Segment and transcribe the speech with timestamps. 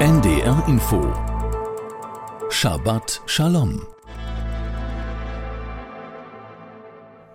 [0.00, 1.12] NDR Info
[2.48, 3.86] Shabbat Shalom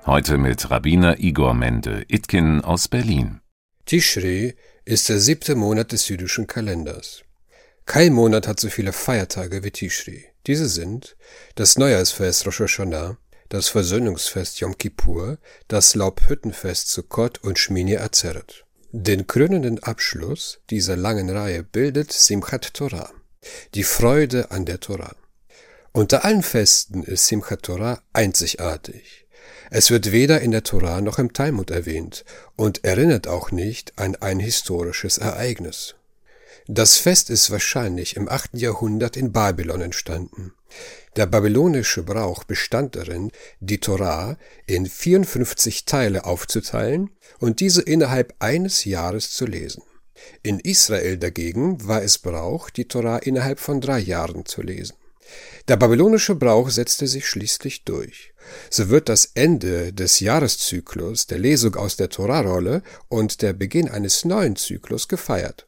[0.07, 3.41] Heute mit Rabbiner Igor Mende Itkin aus Berlin.
[3.85, 7.21] Tischri ist der siebte Monat des jüdischen Kalenders.
[7.85, 10.25] Kein Monat hat so viele Feiertage wie Tischri.
[10.47, 11.17] Diese sind
[11.53, 15.37] das Neujahrsfest Rosh Hashanah, das Versöhnungsfest Yom Kippur,
[15.67, 18.65] das Laubhüttenfest Sukkot und Shmini Atzeret.
[18.91, 23.11] Den krönenden Abschluss dieser langen Reihe bildet Simchat Torah,
[23.73, 25.15] die Freude an der Torah.
[25.91, 29.27] Unter allen Festen ist Simchat Torah einzigartig.
[29.71, 34.15] Es wird weder in der Torah noch im Talmud erwähnt und erinnert auch nicht an
[34.15, 35.95] ein historisches Ereignis.
[36.67, 40.51] Das Fest ist wahrscheinlich im achten Jahrhundert in Babylon entstanden.
[41.15, 48.83] Der babylonische Brauch bestand darin, die Torah in 54 Teile aufzuteilen und diese innerhalb eines
[48.83, 49.83] Jahres zu lesen.
[50.41, 54.95] In Israel dagegen war es Brauch, die Torah innerhalb von drei Jahren zu lesen.
[55.67, 58.33] Der babylonische Brauch setzte sich schließlich durch.
[58.71, 64.25] So wird das Ende des Jahreszyklus der Lesung aus der Torahrolle und der Beginn eines
[64.25, 65.67] neuen Zyklus gefeiert.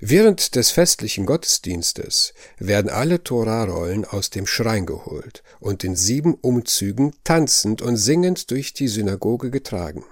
[0.00, 7.14] Während des festlichen Gottesdienstes werden alle Torarollen aus dem Schrein geholt und in sieben Umzügen
[7.24, 10.04] tanzend und singend durch die Synagoge getragen.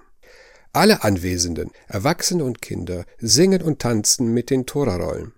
[0.73, 5.35] Alle Anwesenden, Erwachsene und Kinder, singen und tanzen mit den Torarollen.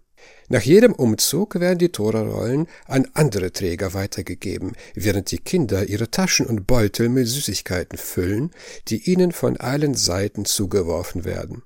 [0.49, 6.47] Nach jedem Umzug werden die Torarollen an andere Träger weitergegeben, während die Kinder ihre Taschen
[6.47, 8.53] und Beutel mit Süßigkeiten füllen,
[8.89, 11.63] die ihnen von allen Seiten zugeworfen werden.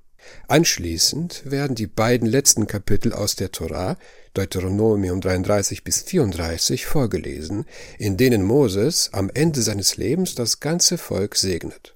[0.47, 3.97] Anschließend werden die beiden letzten Kapitel aus der Torah,
[4.33, 7.65] Deuteronomium 33 bis 34, vorgelesen,
[7.97, 11.95] in denen Moses am Ende seines Lebens das ganze Volk segnet.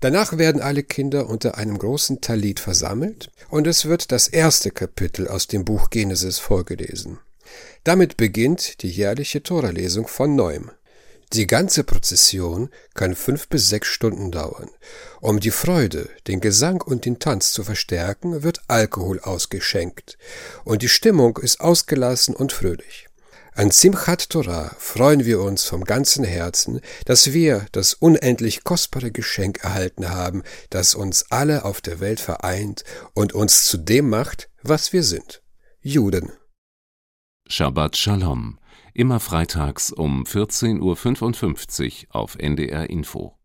[0.00, 5.28] Danach werden alle Kinder unter einem großen Talit versammelt und es wird das erste Kapitel
[5.28, 7.18] aus dem Buch Genesis vorgelesen.
[7.84, 10.70] Damit beginnt die jährliche Toralesung von neuem.
[11.34, 14.70] Die ganze Prozession kann fünf bis sechs Stunden dauern.
[15.20, 20.16] Um die Freude, den Gesang und den Tanz zu verstärken, wird Alkohol ausgeschenkt
[20.62, 23.08] und die Stimmung ist ausgelassen und fröhlich.
[23.52, 29.64] An Simchat Torah freuen wir uns vom ganzen Herzen, dass wir das unendlich kostbare Geschenk
[29.64, 34.92] erhalten haben, das uns alle auf der Welt vereint und uns zu dem macht, was
[34.92, 35.42] wir sind.
[35.80, 36.30] Juden.
[37.48, 38.60] Shabbat Shalom.
[38.92, 43.36] Immer freitags um 14.55 Uhr auf NDR Info.